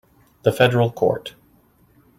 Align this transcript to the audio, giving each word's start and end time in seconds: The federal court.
The 0.41 0.51
federal 0.51 0.89
court. 0.91 1.35